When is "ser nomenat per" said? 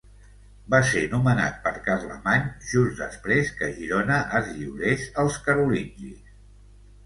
0.91-1.73